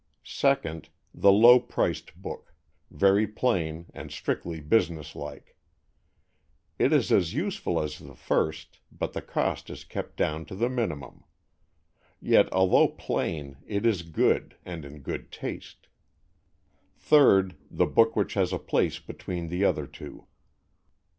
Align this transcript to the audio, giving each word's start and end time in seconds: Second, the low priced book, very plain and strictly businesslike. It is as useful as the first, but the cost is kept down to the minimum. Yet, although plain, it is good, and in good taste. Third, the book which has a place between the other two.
Second, 0.23 0.89
the 1.13 1.31
low 1.31 1.59
priced 1.59 2.15
book, 2.19 2.55
very 2.89 3.27
plain 3.27 3.85
and 3.93 4.09
strictly 4.11 4.59
businesslike. 4.59 5.55
It 6.79 6.91
is 6.91 7.11
as 7.11 7.35
useful 7.35 7.79
as 7.79 7.99
the 7.99 8.15
first, 8.15 8.79
but 8.91 9.13
the 9.13 9.21
cost 9.21 9.69
is 9.69 9.83
kept 9.83 10.17
down 10.17 10.45
to 10.45 10.55
the 10.55 10.69
minimum. 10.69 11.23
Yet, 12.19 12.51
although 12.51 12.87
plain, 12.87 13.57
it 13.67 13.85
is 13.85 14.01
good, 14.01 14.55
and 14.65 14.85
in 14.85 15.01
good 15.01 15.31
taste. 15.31 15.87
Third, 16.97 17.55
the 17.69 17.85
book 17.85 18.15
which 18.15 18.33
has 18.33 18.51
a 18.51 18.57
place 18.57 18.97
between 18.97 19.49
the 19.49 19.63
other 19.63 19.85
two. 19.85 20.25